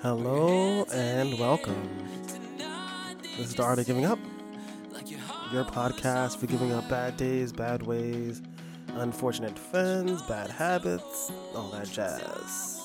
Hello 0.00 0.84
and 0.92 1.36
welcome. 1.40 1.88
This 3.36 3.48
is 3.48 3.54
the 3.56 3.64
Art 3.64 3.80
of 3.80 3.86
Giving 3.86 4.04
Up, 4.04 4.20
your 5.52 5.64
podcast 5.64 6.36
for 6.36 6.46
giving 6.46 6.70
up 6.70 6.88
bad 6.88 7.16
days, 7.16 7.52
bad 7.52 7.82
ways, 7.82 8.42
unfortunate 8.94 9.58
friends, 9.58 10.22
bad 10.22 10.48
habits, 10.52 11.32
all 11.52 11.72
that 11.72 11.90
jazz. 11.90 12.80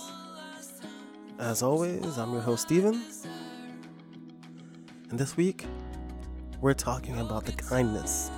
As 1.38 1.62
always, 1.62 2.18
I'm 2.18 2.32
your 2.32 2.42
host, 2.42 2.64
Steven. 2.64 3.00
And 5.12 5.20
this 5.20 5.38
week, 5.38 5.66
we're 6.62 6.74
talking 6.74 7.20
about 7.20 7.46
the 7.46 7.52
kindness 7.52 8.32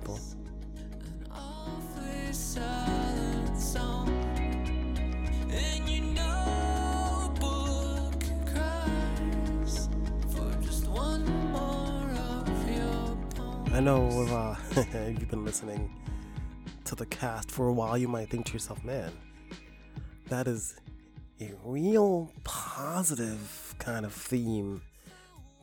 poems. 0.00 0.36
I 13.74 13.80
know 13.80 14.08
if, 14.22 14.30
uh, 14.30 14.54
if 14.76 14.94
you've 15.18 15.30
been 15.30 15.44
listening 15.44 15.90
to 16.84 16.94
the 16.94 17.06
cast 17.06 17.50
for 17.50 17.66
a 17.66 17.72
while, 17.72 17.98
you 17.98 18.06
might 18.06 18.30
think 18.30 18.46
to 18.46 18.52
yourself, 18.52 18.84
man, 18.84 19.10
that 20.28 20.46
is 20.46 20.76
a 21.40 21.52
real 21.64 22.32
positive 22.44 23.74
kind 23.80 24.06
of 24.06 24.12
theme 24.12 24.80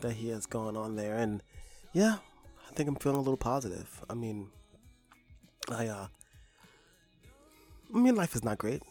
that 0.02 0.12
he 0.12 0.28
has 0.28 0.46
going 0.46 0.76
on 0.76 0.98
there. 0.98 1.16
And 1.16 1.42
yeah, 1.94 2.18
I 2.72 2.74
think 2.74 2.88
I'm 2.88 2.96
feeling 2.96 3.18
a 3.18 3.22
little 3.22 3.36
positive. 3.36 4.04
I 4.10 4.14
mean, 4.14 4.50
I, 5.70 5.88
uh, 5.88 6.08
I 7.94 7.98
mean, 7.98 8.16
life 8.16 8.34
is 8.34 8.46
not 8.46 8.58
great. 8.58 8.82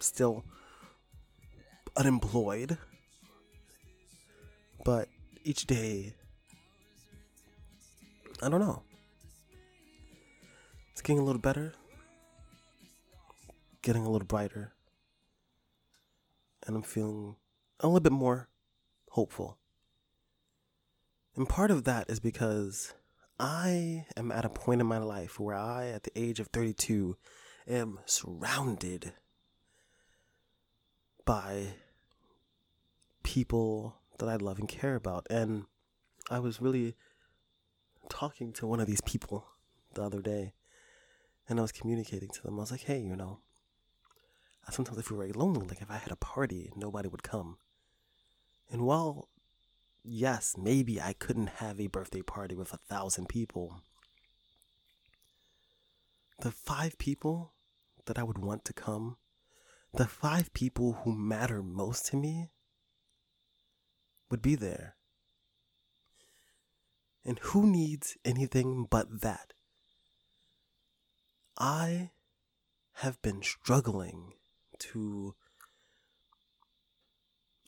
Still 0.00 0.44
unemployed. 1.96 2.76
But 4.84 5.08
each 5.44 5.66
day 5.66 6.12
I 8.42 8.48
don't 8.48 8.60
know. 8.60 8.82
It's 10.92 11.02
getting 11.02 11.20
a 11.20 11.24
little 11.24 11.40
better, 11.40 11.72
getting 13.82 14.04
a 14.06 14.10
little 14.10 14.26
brighter, 14.26 14.72
and 16.66 16.74
I'm 16.74 16.82
feeling 16.82 17.36
a 17.80 17.86
little 17.86 18.00
bit 18.00 18.12
more 18.12 18.48
hopeful. 19.10 19.58
And 21.36 21.48
part 21.48 21.70
of 21.70 21.84
that 21.84 22.08
is 22.08 22.18
because 22.18 22.94
I 23.40 24.04
am 24.18 24.30
at 24.30 24.44
a 24.44 24.50
point 24.50 24.82
in 24.82 24.86
my 24.86 24.98
life 24.98 25.40
where 25.40 25.56
I, 25.56 25.88
at 25.88 26.02
the 26.02 26.12
age 26.14 26.40
of 26.40 26.48
32, 26.48 27.16
am 27.66 27.98
surrounded 28.04 29.14
by 31.24 31.68
people 33.22 33.96
that 34.18 34.28
I 34.28 34.36
love 34.36 34.58
and 34.58 34.68
care 34.68 34.94
about. 34.94 35.26
And 35.30 35.64
I 36.30 36.38
was 36.38 36.60
really 36.60 36.96
talking 38.10 38.52
to 38.54 38.66
one 38.66 38.78
of 38.78 38.86
these 38.86 39.00
people 39.00 39.46
the 39.94 40.02
other 40.02 40.20
day 40.20 40.52
and 41.48 41.58
I 41.58 41.62
was 41.62 41.72
communicating 41.72 42.28
to 42.28 42.42
them. 42.42 42.58
I 42.58 42.60
was 42.60 42.70
like, 42.70 42.82
hey, 42.82 43.00
you 43.00 43.16
know, 43.16 43.38
sometimes 44.70 44.98
I 44.98 45.02
feel 45.02 45.16
very 45.16 45.32
lonely. 45.32 45.66
Like 45.66 45.80
if 45.80 45.90
I 45.90 45.96
had 45.96 46.12
a 46.12 46.16
party, 46.16 46.70
nobody 46.76 47.08
would 47.08 47.22
come. 47.22 47.56
And 48.70 48.82
while, 48.82 49.28
yes, 50.02 50.56
maybe 50.58 51.00
I 51.00 51.12
couldn't 51.12 51.48
have 51.58 51.80
a 51.80 51.86
birthday 51.88 52.22
party 52.22 52.54
with 52.54 52.72
a 52.72 52.78
thousand 52.78 53.28
people, 53.28 53.82
the 56.40 56.50
five 56.50 56.98
people 56.98 57.54
that 58.06 58.18
I 58.18 58.22
would 58.22 58.38
want 58.38 58.64
to 58.66 58.72
come, 58.72 59.16
the 59.94 60.06
five 60.06 60.52
people 60.54 61.00
who 61.04 61.12
matter 61.12 61.62
most 61.62 62.06
to 62.06 62.16
me, 62.16 62.50
would 64.30 64.42
be 64.42 64.54
there. 64.54 64.96
And 67.24 67.38
who 67.40 67.66
needs 67.66 68.16
anything 68.24 68.86
but 68.88 69.20
that? 69.20 69.52
I 71.58 72.10
have 72.94 73.20
been 73.20 73.42
struggling 73.42 74.32
to 74.78 75.34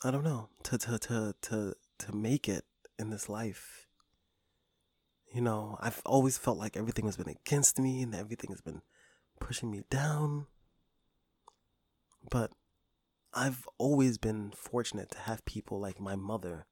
I 0.04 0.10
don't 0.10 0.24
know, 0.24 0.48
to 0.64 0.78
to 0.78 0.98
to 0.98 1.34
to 1.42 1.74
to 2.02 2.14
make 2.14 2.48
it 2.48 2.64
in 2.98 3.10
this 3.10 3.28
life. 3.28 3.86
You 5.32 5.40
know, 5.40 5.76
I've 5.80 6.02
always 6.04 6.36
felt 6.36 6.58
like 6.58 6.76
everything 6.76 7.06
has 7.06 7.16
been 7.16 7.28
against 7.28 7.78
me 7.78 8.02
and 8.02 8.14
everything 8.14 8.50
has 8.50 8.60
been 8.60 8.82
pushing 9.40 9.70
me 9.70 9.82
down. 9.88 10.46
But 12.28 12.52
I've 13.32 13.66
always 13.78 14.18
been 14.18 14.52
fortunate 14.56 15.10
to 15.12 15.18
have 15.18 15.44
people 15.44 15.80
like 15.80 16.00
my 16.00 16.16
mother 16.16 16.66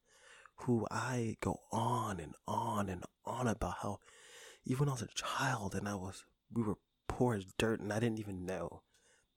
who 0.57 0.87
I 0.91 1.37
go 1.41 1.61
on 1.73 2.21
and 2.21 2.35
on 2.47 2.89
and 2.89 3.05
on 3.25 3.47
about 3.47 3.77
how 3.83 4.01
even 4.67 4.81
when 4.81 4.89
I 4.91 4.93
was 4.93 5.03
a 5.03 5.09
child 5.15 5.75
and 5.75 5.89
I 5.89 5.95
was 5.95 6.25
we 6.53 6.63
were 6.63 6.75
poor 7.09 7.35
as 7.37 7.47
dirt 7.57 7.81
and 7.81 7.93
I 7.93 7.99
didn't 7.99 8.19
even 8.19 8.45
know 8.45 8.83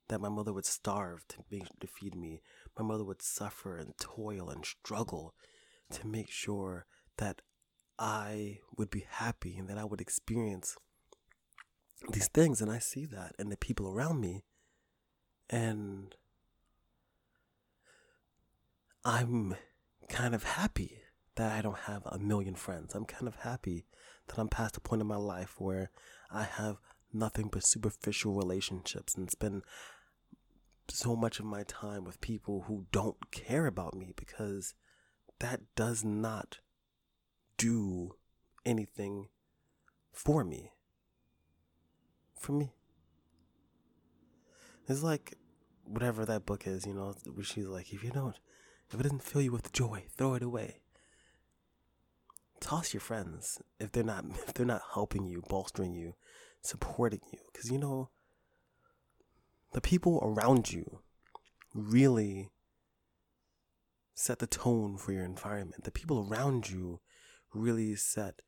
that 0.08 0.20
my 0.20 0.28
mother 0.28 0.52
would 0.52 0.66
starve 0.66 1.26
to 1.28 1.38
make 1.50 1.66
to 1.80 1.86
feed 1.86 2.14
me. 2.14 2.42
My 2.78 2.84
mother 2.84 3.04
would 3.04 3.22
suffer 3.22 3.78
and 3.78 3.96
toil 3.96 4.50
and 4.50 4.66
struggle 4.66 5.34
to 5.90 6.06
make 6.06 6.30
sure 6.30 6.86
that 7.18 7.42
I 7.98 8.58
would 8.76 8.90
be 8.90 9.06
happy 9.08 9.56
and 9.56 9.68
that 9.68 9.78
I 9.78 9.84
would 9.84 10.00
experience 10.00 10.76
these 12.10 12.28
things 12.28 12.60
and 12.60 12.70
I 12.70 12.78
see 12.78 13.06
that 13.06 13.34
in 13.38 13.50
the 13.50 13.56
people 13.56 13.88
around 13.88 14.20
me 14.20 14.44
and 15.48 16.14
I'm 19.04 19.54
kind 20.08 20.34
of 20.34 20.44
happy 20.44 21.02
that 21.36 21.52
I 21.52 21.62
don't 21.62 21.80
have 21.80 22.02
a 22.06 22.18
million 22.18 22.54
friends. 22.54 22.94
I'm 22.94 23.04
kind 23.04 23.26
of 23.26 23.36
happy 23.36 23.86
that 24.28 24.38
I'm 24.38 24.48
past 24.48 24.76
a 24.76 24.80
point 24.80 25.02
in 25.02 25.08
my 25.08 25.16
life 25.16 25.56
where 25.58 25.90
I 26.30 26.44
have 26.44 26.76
nothing 27.12 27.48
but 27.50 27.66
superficial 27.66 28.34
relationships 28.34 29.14
and 29.14 29.30
spend 29.30 29.62
so 30.88 31.16
much 31.16 31.38
of 31.38 31.44
my 31.44 31.62
time 31.62 32.04
with 32.04 32.20
people 32.20 32.64
who 32.66 32.86
don't 32.92 33.30
care 33.30 33.66
about 33.66 33.94
me 33.94 34.12
because 34.16 34.74
that 35.40 35.60
does 35.74 36.04
not 36.04 36.58
do 37.56 38.14
anything 38.64 39.28
for 40.12 40.44
me. 40.44 40.72
For 42.38 42.52
me. 42.52 42.74
It's 44.88 45.02
like 45.02 45.34
whatever 45.84 46.24
that 46.26 46.46
book 46.46 46.66
is, 46.66 46.86
you 46.86 46.94
know, 46.94 47.14
where 47.32 47.44
she's 47.44 47.66
like, 47.66 47.92
if 47.92 48.04
you 48.04 48.10
don't, 48.10 48.38
if 48.90 49.00
it 49.00 49.02
doesn't 49.02 49.22
fill 49.22 49.42
you 49.42 49.52
with 49.52 49.72
joy, 49.72 50.04
throw 50.16 50.34
it 50.34 50.42
away 50.42 50.80
toss 52.64 52.94
your 52.94 53.00
friends 53.00 53.60
if 53.78 53.92
they're 53.92 54.02
not 54.02 54.24
if 54.48 54.54
they're 54.54 54.64
not 54.66 54.82
helping 54.94 55.26
you, 55.26 55.42
bolstering 55.48 55.92
you, 55.92 56.14
supporting 56.62 57.20
you 57.32 57.38
cuz 57.52 57.70
you 57.70 57.78
know 57.78 58.10
the 59.72 59.80
people 59.80 60.18
around 60.22 60.72
you 60.72 61.00
really 61.74 62.50
set 64.14 64.38
the 64.38 64.46
tone 64.46 64.96
for 64.96 65.12
your 65.12 65.24
environment. 65.24 65.84
The 65.84 65.90
people 65.90 66.26
around 66.28 66.70
you 66.70 67.00
really 67.52 67.94
set 67.96 68.40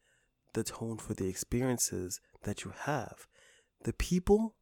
the 0.55 0.65
tone 0.65 0.99
for 0.99 1.15
the 1.15 1.29
experiences 1.29 2.21
that 2.45 2.65
you 2.65 2.73
have. 2.85 3.27
The 3.85 3.93
people 3.93 4.55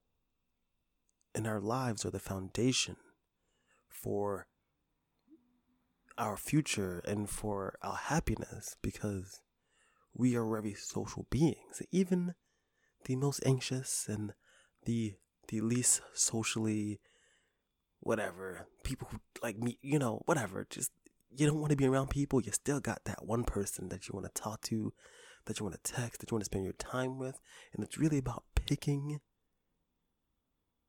in 1.34 1.46
our 1.46 1.60
lives 1.60 2.04
are 2.04 2.10
the 2.10 2.18
foundation 2.18 2.96
for 3.88 4.46
our 6.16 6.36
future 6.36 7.02
and 7.06 7.28
for 7.28 7.76
our 7.82 7.96
happiness 7.96 8.76
because 8.82 9.40
we 10.14 10.36
are 10.36 10.48
very 10.48 10.74
social 10.74 11.26
beings. 11.30 11.82
Even 11.90 12.34
the 13.04 13.16
most 13.16 13.40
anxious 13.44 14.06
and 14.08 14.32
the 14.84 15.14
the 15.48 15.60
least 15.60 16.00
socially 16.14 17.00
whatever. 18.04 18.68
People 18.84 19.08
who 19.10 19.18
like 19.42 19.58
me, 19.58 19.78
you 19.82 19.98
know, 19.98 20.22
whatever. 20.26 20.66
Just 20.68 20.92
you 21.36 21.46
don't 21.46 21.60
want 21.60 21.70
to 21.70 21.76
be 21.76 21.86
around 21.86 22.10
people. 22.10 22.40
You 22.40 22.52
still 22.52 22.80
got 22.80 23.04
that 23.04 23.26
one 23.26 23.44
person 23.44 23.88
that 23.88 24.06
you 24.06 24.12
want 24.14 24.32
to 24.32 24.40
talk 24.40 24.60
to, 24.62 24.92
that 25.46 25.58
you 25.58 25.64
want 25.64 25.82
to 25.82 25.92
text, 25.92 26.20
that 26.20 26.30
you 26.30 26.36
want 26.36 26.42
to 26.42 26.46
spend 26.46 26.64
your 26.64 26.74
time 26.74 27.18
with, 27.18 27.40
and 27.72 27.84
it's 27.84 27.98
really 27.98 28.18
about 28.18 28.44
picking 28.66 29.20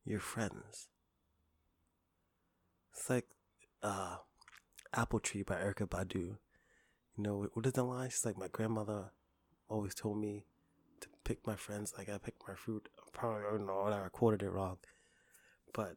your 0.06 0.20
friends. 0.20 0.88
It's 2.94 3.10
like 3.10 3.26
uh 3.82 4.18
Apple 4.94 5.20
Tree 5.20 5.44
by 5.44 5.56
Erykah 5.56 5.90
Badu. 5.90 6.38
You 7.18 7.24
know, 7.24 7.48
what 7.54 7.66
is 7.66 7.74
the 7.74 7.84
line? 7.84 8.10
She's 8.10 8.26
like, 8.26 8.38
my 8.38 8.50
grandmother 8.50 9.12
always 9.70 9.96
told 9.96 10.20
me 10.20 10.46
to 11.02 11.08
pick 11.24 11.46
my 11.48 11.56
friends 11.56 11.94
like 11.98 12.10
I 12.10 12.18
pick 12.18 12.36
my 12.48 12.56
fruit. 12.56 12.90
Probably, 13.14 13.44
I 13.48 13.52
don't 13.52 13.66
know, 13.66 13.86
I 13.88 14.10
quoted 14.10 14.44
it 14.44 14.50
wrong. 14.50 14.78
But, 15.74 15.96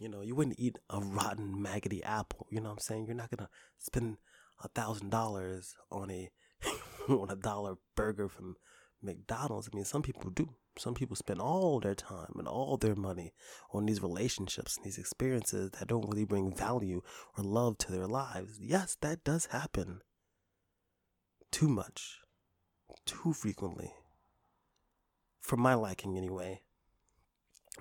you 0.00 0.08
know, 0.08 0.22
you 0.22 0.34
wouldn't 0.34 0.58
eat 0.58 0.78
a 0.90 1.00
rotten, 1.00 1.60
maggoty 1.60 2.02
apple. 2.02 2.46
You 2.50 2.60
know 2.60 2.70
what 2.70 2.76
I'm 2.76 2.80
saying? 2.80 3.06
You're 3.06 3.16
not 3.16 3.30
to 3.30 3.48
spend 3.78 4.18
a 4.62 4.68
thousand 4.68 5.10
dollars 5.10 5.74
on 5.90 6.10
a, 6.10 6.30
on 7.08 7.30
a 7.30 7.36
dollar 7.36 7.76
burger 7.94 8.28
from 8.28 8.56
McDonald's. 9.02 9.68
I 9.72 9.76
mean, 9.76 9.84
some 9.84 10.02
people 10.02 10.30
do. 10.30 10.50
Some 10.78 10.94
people 10.94 11.16
spend 11.16 11.40
all 11.40 11.80
their 11.80 11.94
time 11.94 12.34
and 12.38 12.46
all 12.46 12.76
their 12.76 12.94
money 12.94 13.32
on 13.72 13.86
these 13.86 14.02
relationships 14.02 14.76
and 14.76 14.84
these 14.84 14.98
experiences 14.98 15.70
that 15.72 15.88
don't 15.88 16.06
really 16.10 16.26
bring 16.26 16.54
value 16.54 17.00
or 17.36 17.44
love 17.44 17.78
to 17.78 17.92
their 17.92 18.06
lives. 18.06 18.58
Yes, 18.60 18.96
that 19.00 19.24
does 19.24 19.46
happen. 19.46 20.00
Too 21.50 21.68
much. 21.68 22.18
Too 23.06 23.32
frequently. 23.32 23.94
For 25.40 25.56
my 25.56 25.74
liking, 25.74 26.18
anyway. 26.18 26.60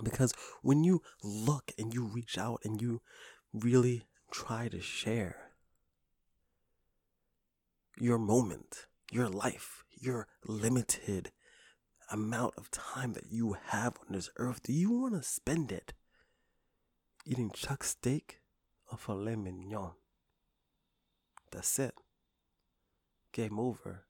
Because 0.05 0.33
when 0.61 0.83
you 0.83 1.01
look 1.23 1.71
and 1.77 1.93
you 1.93 2.05
reach 2.05 2.37
out 2.37 2.61
and 2.63 2.81
you 2.81 3.01
really 3.51 4.05
try 4.31 4.69
to 4.69 4.79
share 4.79 5.51
your 7.97 8.19
moment, 8.19 8.85
your 9.11 9.27
life, 9.27 9.83
your 9.99 10.27
limited 10.45 11.31
amount 12.11 12.53
of 12.55 12.69
time 12.69 13.13
that 13.13 13.31
you 13.31 13.57
have 13.67 13.97
on 14.05 14.13
this 14.13 14.29
earth, 14.37 14.61
do 14.63 14.71
you 14.71 14.91
want 14.91 15.15
to 15.15 15.23
spend 15.23 15.71
it 15.71 15.93
eating 17.25 17.49
chuck 17.51 17.83
steak 17.83 18.41
or 18.91 18.97
filet 18.97 19.35
mignon? 19.35 19.93
That's 21.51 21.79
it. 21.79 21.95
Game 23.33 23.59
over. 23.59 24.05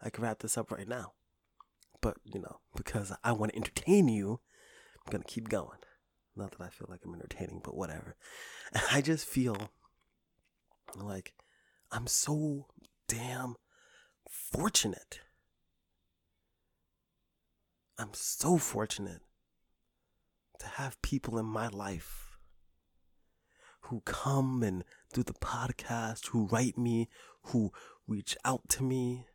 I 0.00 0.10
can 0.10 0.22
wrap 0.22 0.38
this 0.38 0.56
up 0.56 0.70
right 0.70 0.88
now. 0.88 1.14
But, 2.00 2.18
you 2.24 2.40
know, 2.40 2.60
because 2.76 3.12
I 3.24 3.32
want 3.32 3.52
to 3.52 3.58
entertain 3.58 4.08
you, 4.08 4.40
I'm 5.04 5.10
going 5.10 5.22
to 5.22 5.28
keep 5.28 5.48
going. 5.48 5.78
Not 6.36 6.52
that 6.52 6.64
I 6.64 6.68
feel 6.68 6.86
like 6.88 7.00
I'm 7.04 7.14
entertaining, 7.14 7.60
but 7.62 7.76
whatever. 7.76 8.16
I 8.92 9.00
just 9.00 9.26
feel 9.26 9.70
like 10.96 11.34
I'm 11.90 12.06
so 12.06 12.66
damn 13.08 13.56
fortunate 14.28 15.20
I'm 18.02 18.14
so 18.14 18.58
fortunate 18.58 19.20
to 20.58 20.66
have 20.66 21.00
people 21.02 21.38
in 21.38 21.46
my 21.46 21.68
life 21.68 22.38
who 23.82 24.00
come 24.00 24.62
and 24.64 24.82
do 25.12 25.22
the 25.22 25.34
podcast, 25.34 26.28
who 26.28 26.46
write 26.46 26.76
me, 26.76 27.08
who 27.44 27.70
reach 28.08 28.36
out 28.44 28.68
to 28.70 28.82
me. 28.82 29.26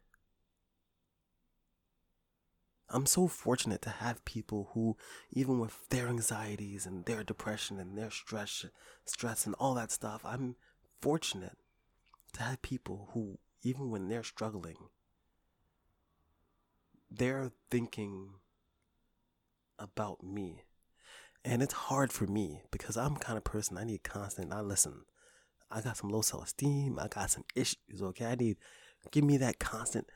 I'm 2.89 3.05
so 3.05 3.27
fortunate 3.27 3.81
to 3.81 3.89
have 3.89 4.23
people 4.23 4.69
who, 4.73 4.95
even 5.31 5.59
with 5.59 5.89
their 5.89 6.07
anxieties 6.07 6.85
and 6.85 7.05
their 7.05 7.23
depression 7.23 7.79
and 7.79 7.97
their 7.97 8.11
stress, 8.11 8.65
stress 9.05 9.45
and 9.45 9.55
all 9.59 9.73
that 9.73 9.91
stuff, 9.91 10.21
I'm 10.23 10.55
fortunate 11.01 11.57
to 12.33 12.43
have 12.43 12.61
people 12.61 13.09
who, 13.13 13.39
even 13.61 13.89
when 13.91 14.07
they're 14.07 14.23
struggling, 14.23 14.77
they're 17.11 17.51
thinking 17.69 18.29
about 19.77 20.23
me. 20.23 20.63
And 21.43 21.61
it's 21.61 21.73
hard 21.73 22.11
for 22.11 22.25
me 22.25 22.61
because 22.71 22.97
I'm 22.97 23.15
kind 23.17 23.37
of 23.37 23.43
person 23.43 23.77
I 23.77 23.83
need 23.83 24.03
constant. 24.03 24.53
I 24.53 24.61
listen. 24.61 25.03
I 25.69 25.81
got 25.81 25.97
some 25.97 26.09
low 26.09 26.21
self 26.21 26.45
esteem. 26.45 26.99
I 26.99 27.07
got 27.07 27.31
some 27.31 27.43
issues. 27.55 28.01
Okay, 28.01 28.25
I 28.25 28.35
need 28.35 28.57
give 29.11 29.23
me 29.23 29.37
that 29.37 29.59
constant 29.59 30.07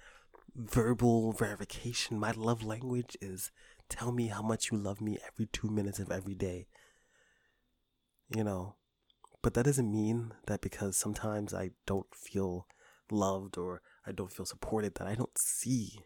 verbal 0.56 1.34
verification. 1.34 2.20
My 2.20 2.32
love 2.32 2.64
language 2.64 3.18
is 3.22 3.52
tell 3.90 4.12
me 4.12 4.28
how 4.28 4.42
much 4.42 4.72
you 4.72 4.78
love 4.78 5.02
me 5.02 5.18
every 5.26 5.48
two 5.48 5.70
minutes 5.70 6.00
of 6.00 6.12
every 6.12 6.36
day. 6.36 6.68
You 8.34 8.44
know, 8.44 8.76
but 9.42 9.54
that 9.56 9.66
doesn't 9.66 9.92
mean 9.92 10.34
that 10.48 10.62
because 10.62 10.96
sometimes 10.98 11.54
I 11.54 11.72
don't 11.86 12.14
feel 12.16 12.68
loved 13.10 13.58
or 13.58 13.82
I 14.06 14.12
don't 14.12 14.32
feel 14.32 14.46
supported 14.46 14.96
that 14.96 15.08
I 15.08 15.16
don't 15.16 15.38
see 15.38 16.00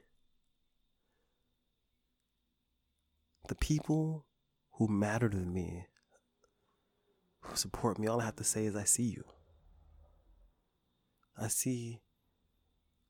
the 3.47 3.55
people 3.55 4.25
who 4.73 4.87
matter 4.87 5.29
to 5.29 5.37
me, 5.37 5.85
who 7.41 7.55
support 7.55 7.99
me, 7.99 8.07
all 8.07 8.21
I 8.21 8.25
have 8.25 8.35
to 8.37 8.43
say 8.43 8.65
is, 8.65 8.75
I 8.75 8.83
see 8.83 9.03
you. 9.03 9.23
I 11.37 11.47
see 11.47 12.01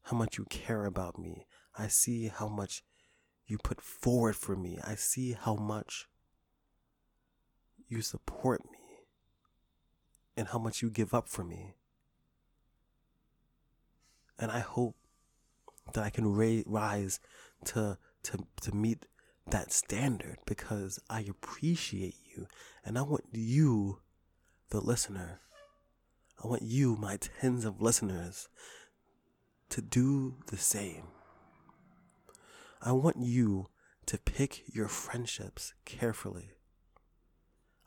how 0.06 0.18
much 0.18 0.38
you 0.38 0.46
care 0.46 0.86
about 0.86 1.18
me. 1.18 1.46
I 1.78 1.88
see 1.88 2.28
how 2.28 2.48
much 2.48 2.84
you 3.48 3.58
put 3.58 3.82
forward 3.82 4.36
for 4.36 4.56
me. 4.56 4.78
I 4.84 4.96
see 4.96 5.34
how 5.34 5.56
much 5.56 6.08
you 7.88 8.02
support 8.02 8.64
me 8.72 8.80
and 10.38 10.48
how 10.48 10.60
much 10.60 10.82
you 10.82 10.90
give 10.90 11.14
up 11.14 11.28
for 11.28 11.44
me. 11.44 11.76
And 14.38 14.52
I 14.52 14.60
hope 14.60 14.96
that 15.94 16.04
I 16.04 16.10
can 16.10 16.28
ra- 16.28 16.64
rise 16.66 17.20
to, 17.66 17.98
to, 18.24 18.46
to 18.62 18.76
meet 18.76 19.06
that 19.48 19.72
standard 19.72 20.38
because 20.46 21.00
I 21.10 21.22
appreciate 21.22 22.16
you 22.26 22.48
and 22.84 22.98
I 22.98 23.02
want 23.04 23.26
you, 23.32 24.00
the 24.70 24.82
listener, 24.82 25.42
I 26.44 26.48
want 26.48 26.64
you, 26.64 26.96
my 26.96 27.18
tens 27.18 27.64
of 27.64 27.82
listeners, 27.82 28.50
to 29.70 29.82
do 29.82 30.36
the 30.48 30.58
same. 30.58 31.08
I 32.82 32.92
want 32.92 33.18
you 33.20 33.70
to 34.06 34.18
pick 34.18 34.64
your 34.74 34.88
friendships 34.88 35.74
carefully. 35.86 36.52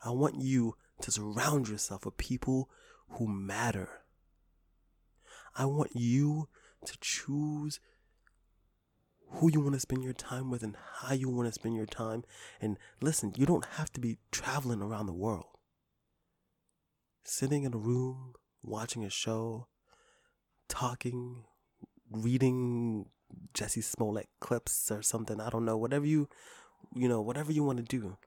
I 0.03 0.11
want 0.11 0.35
you 0.41 0.75
to 1.01 1.11
surround 1.11 1.67
yourself 1.69 2.05
with 2.05 2.17
people 2.17 2.69
who 3.11 3.27
matter. 3.27 3.89
I 5.55 5.65
want 5.65 5.91
you 5.93 6.49
to 6.85 6.97
choose 6.99 7.79
who 9.31 9.51
you 9.51 9.59
want 9.59 9.73
to 9.73 9.79
spend 9.79 10.03
your 10.03 10.13
time 10.13 10.49
with 10.49 10.63
and 10.63 10.75
how 11.01 11.13
you 11.13 11.29
want 11.29 11.47
to 11.47 11.53
spend 11.53 11.75
your 11.75 11.85
time. 11.85 12.23
And 12.59 12.77
listen, 13.01 13.33
you 13.35 13.45
don't 13.45 13.65
have 13.77 13.91
to 13.93 13.99
be 13.99 14.17
traveling 14.31 14.81
around 14.81 15.05
the 15.05 15.13
world. 15.13 15.45
Sitting 17.23 17.63
in 17.63 17.73
a 17.73 17.77
room, 17.77 18.33
watching 18.63 19.03
a 19.03 19.09
show, 19.09 19.67
talking, 20.67 21.43
reading 22.11 23.05
Jussie 23.53 23.83
Smollett 23.83 24.29
clips 24.39 24.91
or 24.91 25.01
something. 25.01 25.39
I 25.39 25.49
don't 25.49 25.65
know. 25.65 25.77
Whatever 25.77 26.05
you, 26.05 26.29
you 26.95 27.07
know, 27.07 27.21
whatever 27.21 27.51
you 27.51 27.63
want 27.63 27.77
to 27.77 27.83
do. 27.83 28.17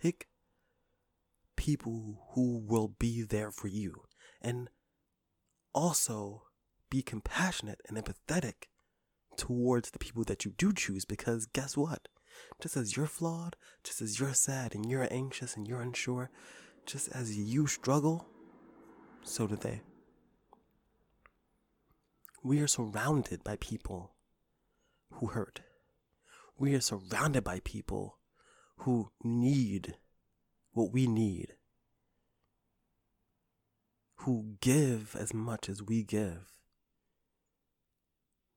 Pick 0.00 0.28
people 1.56 2.28
who 2.34 2.58
will 2.58 2.88
be 2.98 3.22
there 3.22 3.50
for 3.50 3.68
you. 3.68 4.02
And 4.40 4.70
also 5.74 6.44
be 6.90 7.02
compassionate 7.02 7.80
and 7.88 7.96
empathetic 7.96 8.68
towards 9.36 9.90
the 9.90 9.98
people 9.98 10.24
that 10.24 10.44
you 10.44 10.52
do 10.56 10.72
choose 10.72 11.04
because 11.04 11.46
guess 11.46 11.76
what? 11.76 12.08
Just 12.60 12.76
as 12.76 12.96
you're 12.96 13.06
flawed, 13.06 13.56
just 13.84 14.00
as 14.00 14.18
you're 14.18 14.34
sad 14.34 14.74
and 14.74 14.88
you're 14.88 15.08
anxious 15.10 15.56
and 15.56 15.66
you're 15.66 15.80
unsure, 15.80 16.30
just 16.86 17.08
as 17.12 17.36
you 17.36 17.66
struggle, 17.66 18.26
so 19.22 19.46
do 19.46 19.56
they. 19.56 19.82
We 22.48 22.60
are 22.60 22.66
surrounded 22.66 23.44
by 23.44 23.56
people 23.56 24.14
who 25.12 25.26
hurt. 25.26 25.60
We 26.56 26.74
are 26.74 26.80
surrounded 26.80 27.44
by 27.44 27.60
people 27.62 28.16
who 28.78 29.10
need 29.22 29.96
what 30.72 30.90
we 30.90 31.06
need, 31.06 31.56
who 34.20 34.54
give 34.62 35.14
as 35.14 35.34
much 35.34 35.68
as 35.68 35.82
we 35.82 36.02
give 36.02 36.46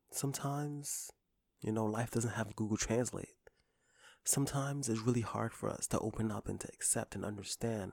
sometimes, 0.09 1.11
you 1.59 1.73
know, 1.73 1.85
life 1.85 2.11
doesn't 2.11 2.31
have 2.31 2.55
Google 2.55 2.77
Translate. 2.77 3.35
Sometimes 4.23 4.87
it's 4.87 5.01
really 5.01 5.19
hard 5.19 5.51
for 5.51 5.69
us 5.69 5.85
to 5.87 5.99
open 5.99 6.31
up 6.31 6.47
and 6.47 6.61
to 6.61 6.69
accept 6.69 7.13
and 7.13 7.25
understand. 7.25 7.91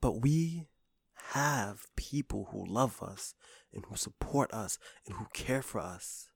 But 0.00 0.22
we 0.22 0.68
have 1.34 1.86
people 1.96 2.48
who 2.50 2.64
love 2.66 3.02
us 3.02 3.34
and 3.72 3.84
who 3.86 3.96
support 3.96 4.52
us 4.52 4.78
and 5.06 5.16
who 5.16 5.26
care 5.32 5.62
for 5.62 5.80
us. 5.80 6.28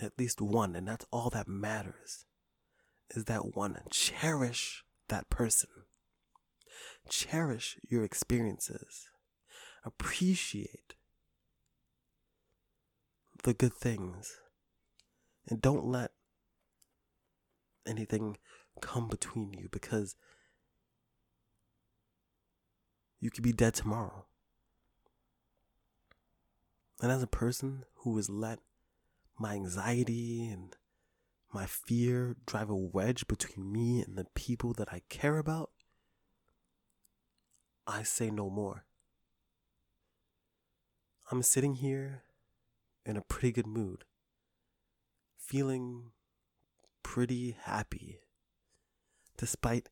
At 0.00 0.18
least 0.18 0.40
one, 0.40 0.76
and 0.76 0.86
that's 0.88 1.06
all 1.10 1.30
that 1.30 1.48
matters. 1.48 2.24
is 3.14 3.24
that 3.24 3.56
one, 3.56 3.76
cherish 3.90 4.84
that 5.08 5.28
person. 5.30 5.70
Cherish 7.08 7.76
your 7.88 8.04
experiences. 8.04 9.08
Appreciate 9.84 10.94
the 13.42 13.54
good 13.54 13.74
things. 13.74 14.36
And 15.48 15.60
don't 15.60 15.86
let 15.86 16.12
anything 17.86 18.36
come 18.80 19.08
between 19.08 19.52
you 19.54 19.68
because 19.70 20.14
you 23.20 23.30
could 23.30 23.44
be 23.44 23.52
dead 23.52 23.74
tomorrow. 23.74 24.24
And 27.00 27.12
as 27.12 27.22
a 27.22 27.26
person 27.26 27.84
who 27.96 28.16
has 28.16 28.28
let 28.28 28.58
my 29.38 29.54
anxiety 29.54 30.48
and 30.48 30.76
my 31.52 31.66
fear 31.66 32.36
drive 32.46 32.70
a 32.70 32.74
wedge 32.74 33.26
between 33.26 33.72
me 33.72 34.02
and 34.02 34.16
the 34.16 34.26
people 34.34 34.72
that 34.74 34.92
I 34.92 35.02
care 35.08 35.38
about, 35.38 35.70
I 37.86 38.02
say 38.02 38.30
no 38.30 38.50
more. 38.50 38.84
I'm 41.30 41.42
sitting 41.42 41.74
here 41.74 42.24
in 43.06 43.16
a 43.16 43.22
pretty 43.22 43.52
good 43.52 43.66
mood, 43.66 44.04
feeling 45.38 46.12
pretty 47.02 47.56
happy, 47.62 48.20
despite 49.36 49.88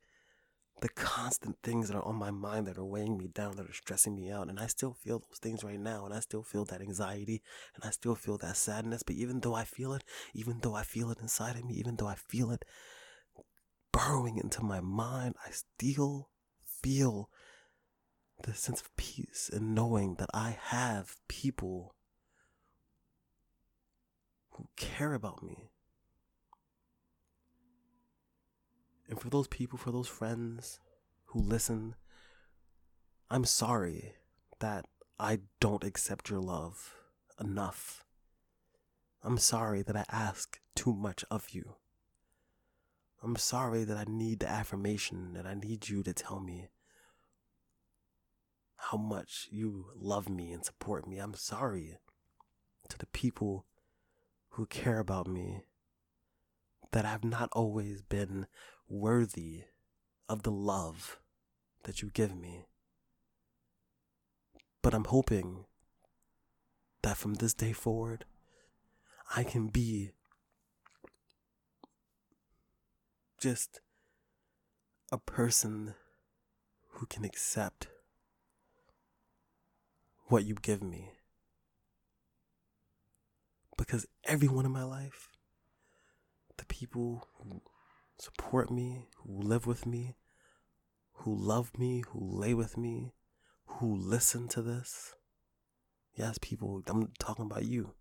the 0.81 0.89
constant 0.89 1.57
things 1.63 1.89
that 1.89 1.97
are 1.97 2.05
on 2.05 2.15
my 2.15 2.31
mind 2.31 2.67
that 2.67 2.79
are 2.79 2.85
weighing 2.85 3.19
me 3.19 3.29
down, 3.29 3.57
that 3.57 3.69
are 3.69 3.73
stressing 3.73 4.15
me 4.15 4.31
out. 4.31 4.49
And 4.49 4.61
I 4.61 4.67
still 4.67 4.93
feel 4.93 5.19
those 5.19 5.39
things 5.39 5.65
right 5.65 5.79
now. 5.79 6.05
And 6.05 6.15
I 6.15 6.21
still 6.21 6.43
feel 6.43 6.65
that 6.67 6.81
anxiety 6.81 7.43
and 7.75 7.85
I 7.85 7.91
still 7.91 8.15
feel 8.15 8.39
that 8.39 8.57
sadness. 8.57 9.03
But 9.03 9.17
even 9.17 9.41
though 9.41 9.55
I 9.55 9.65
feel 9.65 9.93
it, 9.93 10.05
even 10.35 10.61
though 10.63 10.75
I 10.75 10.85
feel 10.85 11.11
it 11.11 11.19
inside 11.21 11.57
of 11.57 11.65
me, 11.65 11.75
even 11.75 11.97
though 11.97 12.07
I 12.07 12.15
feel 12.15 12.51
it 12.51 12.65
burrowing 13.93 14.39
into 14.39 14.63
my 14.63 14.81
mind, 14.81 15.35
I 15.45 15.51
still 15.51 16.29
feel 16.63 17.31
the 18.45 18.55
sense 18.55 18.81
of 18.81 18.95
peace 18.97 19.51
and 19.53 19.75
knowing 19.75 20.15
that 20.17 20.31
I 20.33 20.57
have 20.61 21.17
people 21.27 21.95
who 24.51 24.69
care 24.77 25.15
about 25.15 25.43
me. 25.43 25.68
And 29.09 29.21
for 29.21 29.31
those 29.31 29.49
people, 29.49 29.79
for 29.79 29.91
those 29.91 30.09
friends 30.09 30.81
who 31.27 31.41
listen, 31.41 31.95
I'm 33.31 33.45
sorry 33.45 34.15
that 34.61 34.87
I 35.19 35.41
don't 35.61 35.85
accept 35.85 36.31
your 36.31 36.41
love 36.41 36.95
enough. 37.41 38.05
I'm 39.23 39.39
sorry 39.39 39.83
that 39.83 39.97
I 39.97 40.05
ask 40.11 40.61
too 40.75 40.93
much 40.93 41.25
of 41.31 41.51
you. 41.51 41.77
I'm 43.23 43.37
sorry 43.37 43.85
that 43.85 43.97
I 43.97 44.05
need 44.07 44.41
the 44.41 44.49
affirmation, 44.49 45.33
that 45.35 45.47
I 45.47 45.55
need 45.55 45.89
you 45.89 46.03
to 46.05 46.13
tell 46.13 46.41
me 46.41 46.69
how 48.77 48.97
much 48.97 49.49
you 49.51 49.87
love 49.97 50.29
me 50.29 50.53
and 50.53 50.65
support 50.65 51.09
me. 51.09 51.19
I'm 51.19 51.35
sorry 51.35 51.99
to 52.89 52.99
the 52.99 53.07
people 53.07 53.67
who 54.51 54.67
care 54.67 55.01
about 55.01 55.27
me 55.27 55.63
that 56.93 57.05
I've 57.05 57.25
not 57.25 57.51
always 57.53 58.03
been 58.03 58.47
worthy 58.89 59.65
of 60.29 60.43
the 60.43 60.51
love 60.51 61.19
that 61.85 62.03
you 62.03 62.11
give 62.13 62.37
me. 62.37 62.67
But 64.83 64.95
I'm 64.95 65.05
hoping 65.05 65.65
that 67.03 67.17
from 67.17 67.35
this 67.35 67.55
day 67.55 67.73
forward, 67.73 68.25
I 69.37 69.45
can 69.45 69.69
be 69.69 70.13
just 73.41 73.81
a 75.13 75.19
person 75.19 75.95
who 76.93 77.07
can 77.07 77.25
accept 77.25 77.89
what 80.27 80.45
you 80.45 80.55
give 80.55 80.83
me. 80.83 81.13
Because 83.77 84.07
everyone 84.25 84.67
in 84.67 84.73
my 84.73 84.83
life, 84.83 85.29
the 86.57 86.65
people 86.65 87.29
support 88.19 88.71
me, 88.71 89.09
who 89.19 89.41
live 89.41 89.67
with 89.67 89.87
me, 89.87 90.17
who 91.13 91.35
love 91.35 91.77
me, 91.79 92.03
who 92.09 92.19
lay 92.21 92.55
with 92.55 92.77
me, 92.77 93.13
who 93.67 93.95
listen 93.95 94.49
to 94.49 94.63
this. 94.63 95.15
Yes, 96.15 96.39
people, 96.41 96.83
I'm 96.87 97.13
talking 97.19 97.45
about 97.45 97.65
you. 97.65 97.95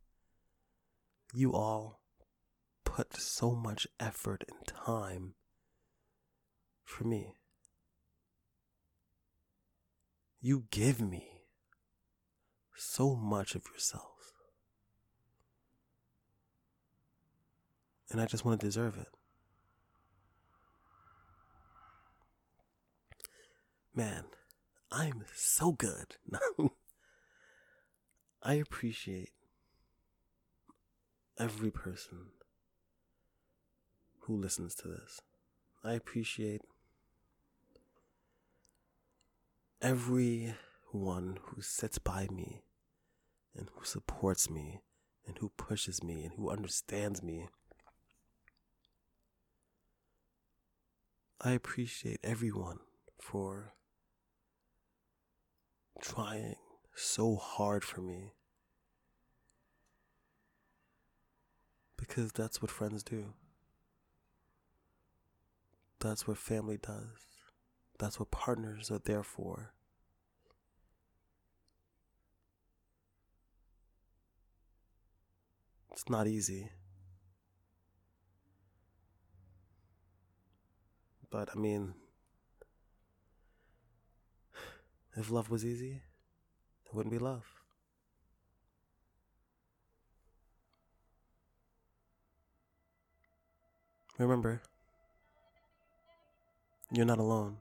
You 1.34 1.54
all 1.54 2.02
put 2.84 3.16
so 3.16 3.52
much 3.54 3.86
effort 4.00 4.44
and 4.48 4.66
time 4.66 5.34
for 6.84 7.04
me. 7.04 7.36
You 10.40 10.66
give 10.72 11.02
me 11.02 11.44
so 12.76 13.16
much 13.16 13.56
of 13.56 13.64
yourself. 13.74 14.34
And 18.10 18.22
I 18.22 18.26
just 18.26 18.46
want 18.46 18.60
to 18.60 18.66
deserve 18.66 18.98
it. 18.98 19.17
Man, 23.98 24.26
I'm 24.92 25.26
so 25.34 25.72
good. 25.72 26.18
I 28.44 28.54
appreciate 28.54 29.32
every 31.40 31.72
person 31.72 32.28
who 34.20 34.38
listens 34.38 34.76
to 34.76 34.88
this. 34.88 35.22
I 35.84 35.94
appreciate 35.94 36.62
everyone 39.82 40.60
who 40.94 41.62
sits 41.62 41.98
by 41.98 42.28
me 42.32 42.62
and 43.56 43.68
who 43.74 43.84
supports 43.84 44.48
me 44.48 44.82
and 45.26 45.40
who 45.40 45.50
pushes 45.58 46.04
me 46.04 46.24
and 46.24 46.34
who 46.36 46.52
understands 46.52 47.24
me. 47.24 47.48
I 51.42 51.54
appreciate 51.54 52.20
everyone 52.24 52.78
for 53.20 53.74
trying 56.02 56.56
so 56.96 57.36
hard 57.36 57.84
for 57.84 58.02
me. 58.02 58.34
Because 61.98 62.32
that's 62.32 62.62
what 62.62 62.72
friends 62.72 63.04
do. 63.04 63.34
That's 66.00 66.28
what 66.28 66.38
family 66.38 66.78
does. 66.78 67.26
That's 67.98 68.20
what 68.20 68.32
partners 68.32 68.92
are 68.92 69.02
there 69.04 69.24
for. 69.24 69.74
It's 75.92 76.08
not 76.10 76.28
easy. 76.28 76.70
But 81.32 81.50
I 81.56 81.60
mean, 81.60 81.96
if 85.18 85.32
love 85.32 85.50
was 85.50 85.66
easy, 85.66 86.02
it 86.86 86.94
wouldn't 86.94 87.12
be 87.12 87.18
love. 87.20 87.44
Remember, 94.18 94.62
you're 96.92 97.06
not 97.06 97.20
alone. 97.20 97.58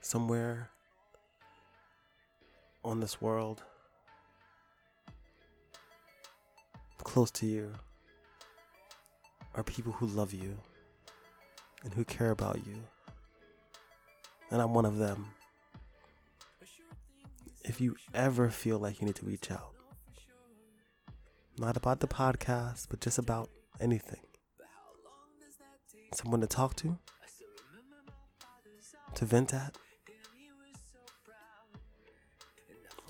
Somewhere 0.00 0.70
on 2.84 3.00
this 3.00 3.20
world, 3.20 3.62
close 6.98 7.30
to 7.32 7.46
you, 7.46 7.72
are 9.54 9.62
people 9.62 9.92
who 9.92 10.06
love 10.06 10.32
you 10.32 10.56
and 11.82 11.92
who 11.92 12.04
care 12.04 12.30
about 12.30 12.66
you. 12.66 12.76
And 14.50 14.62
I'm 14.62 14.74
one 14.74 14.84
of 14.86 14.96
them. 14.98 15.26
If 17.64 17.80
you 17.80 17.96
ever 18.14 18.48
feel 18.48 18.78
like 18.78 19.00
you 19.00 19.06
need 19.06 19.16
to 19.16 19.26
reach 19.26 19.50
out, 19.50 19.74
not 21.58 21.76
about 21.76 22.00
the 22.00 22.06
podcast, 22.06 22.86
but 22.88 23.00
just 23.00 23.18
about 23.18 23.50
anything, 23.80 24.20
someone 26.14 26.40
to 26.40 26.46
talk 26.46 26.76
to, 26.76 26.96
to 29.14 29.24
vent 29.24 29.52
at, 29.52 29.76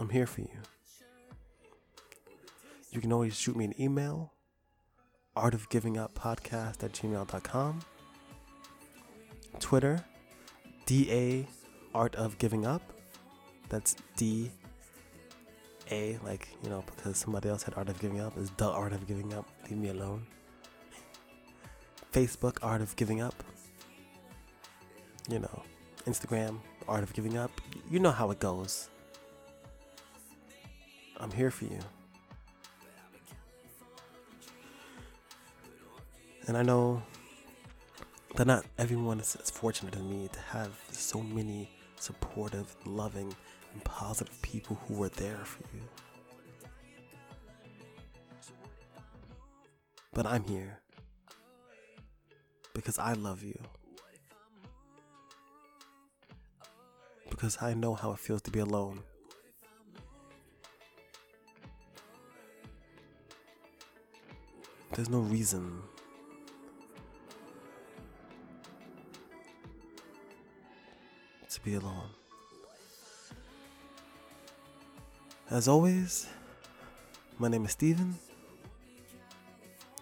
I'm 0.00 0.08
here 0.08 0.26
for 0.26 0.40
you. 0.40 0.58
You 2.92 3.00
can 3.00 3.12
always 3.12 3.36
shoot 3.38 3.56
me 3.56 3.66
an 3.66 3.74
email 3.80 4.32
art 5.36 5.52
of 5.52 5.68
giving 5.68 5.98
up 5.98 6.14
podcast 6.14 6.82
at 6.82 6.92
gmail.com 6.92 7.80
twitter 9.60 10.02
da 10.86 11.46
art 11.94 12.14
of 12.14 12.38
giving 12.38 12.66
up 12.66 12.82
that's 13.68 13.96
d 14.16 14.50
a 15.90 16.18
like 16.24 16.48
you 16.62 16.70
know 16.70 16.82
because 16.94 17.16
somebody 17.18 17.48
else 17.48 17.62
had 17.62 17.74
art 17.74 17.88
of 17.88 17.98
giving 18.00 18.20
up 18.20 18.36
is 18.38 18.50
the 18.56 18.68
art 18.68 18.92
of 18.92 19.06
giving 19.06 19.34
up 19.34 19.46
leave 19.68 19.78
me 19.78 19.88
alone 19.88 20.26
Facebook, 22.16 22.56
Art 22.62 22.80
of 22.80 22.96
Giving 22.96 23.20
Up. 23.20 23.34
You 25.28 25.38
know, 25.38 25.62
Instagram, 26.06 26.60
Art 26.88 27.02
of 27.02 27.12
Giving 27.12 27.36
Up. 27.36 27.50
You 27.90 27.98
know 27.98 28.10
how 28.10 28.30
it 28.30 28.38
goes. 28.38 28.88
I'm 31.18 31.30
here 31.30 31.50
for 31.50 31.64
you. 31.64 31.78
And 36.46 36.56
I 36.56 36.62
know 36.62 37.02
that 38.36 38.46
not 38.46 38.66
everyone 38.76 39.18
is 39.18 39.34
as 39.40 39.50
fortunate 39.50 39.96
as 39.96 40.02
me 40.02 40.28
to 40.30 40.40
have 40.40 40.78
so 40.92 41.22
many 41.22 41.70
supportive, 41.98 42.76
loving, 42.84 43.34
and 43.72 43.82
positive 43.84 44.40
people 44.42 44.78
who 44.86 44.94
were 44.94 45.08
there 45.08 45.38
for 45.44 45.62
you. 45.74 45.82
But 50.12 50.26
I'm 50.26 50.44
here 50.44 50.80
because 52.74 52.98
I 52.98 53.14
love 53.14 53.42
you. 53.42 53.58
Because 57.30 57.56
I 57.62 57.72
know 57.72 57.94
how 57.94 58.12
it 58.12 58.18
feels 58.18 58.42
to 58.42 58.50
be 58.50 58.58
alone. 58.58 59.00
There's 64.92 65.08
no 65.08 65.20
reason 65.20 65.82
be 71.66 71.74
alone. 71.74 72.10
As 75.50 75.66
always, 75.66 76.28
my 77.40 77.48
name 77.48 77.64
is 77.64 77.72
Steven. 77.72 78.16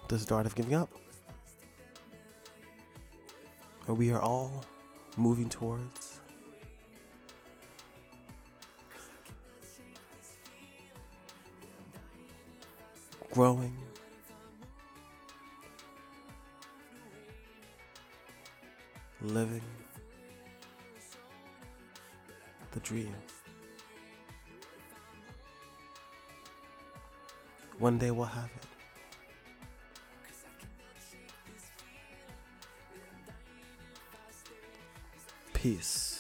This 0.09 0.21
is 0.21 0.27
the 0.27 0.35
Art 0.35 0.45
of 0.45 0.55
Giving 0.55 0.75
Up. 0.75 0.91
And 3.89 3.97
we 3.97 4.13
are 4.13 4.21
all 4.21 4.63
moving 5.17 5.49
towards 5.49 6.21
growing 13.33 13.75
living 19.23 19.63
dream. 22.85 23.15
One 27.79 27.99
day 27.99 28.11
we'll 28.11 28.27
have 28.27 28.51
it. 28.57 28.63
Peace. 35.55 36.14